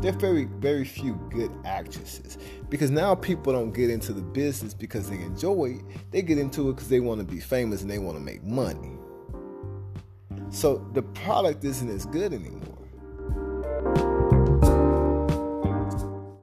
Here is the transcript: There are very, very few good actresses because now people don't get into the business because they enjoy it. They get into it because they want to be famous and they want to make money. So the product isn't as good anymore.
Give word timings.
There 0.00 0.14
are 0.14 0.18
very, 0.18 0.44
very 0.44 0.84
few 0.86 1.14
good 1.30 1.52
actresses 1.66 2.38
because 2.70 2.90
now 2.90 3.14
people 3.14 3.52
don't 3.52 3.72
get 3.72 3.90
into 3.90 4.14
the 4.14 4.22
business 4.22 4.72
because 4.72 5.10
they 5.10 5.16
enjoy 5.16 5.76
it. 5.78 5.84
They 6.10 6.22
get 6.22 6.38
into 6.38 6.70
it 6.70 6.76
because 6.76 6.88
they 6.88 7.00
want 7.00 7.20
to 7.20 7.26
be 7.26 7.38
famous 7.38 7.82
and 7.82 7.90
they 7.90 7.98
want 7.98 8.16
to 8.16 8.22
make 8.22 8.42
money. 8.42 8.92
So 10.48 10.88
the 10.94 11.02
product 11.02 11.64
isn't 11.64 11.90
as 11.90 12.06
good 12.06 12.32
anymore. 12.32 12.88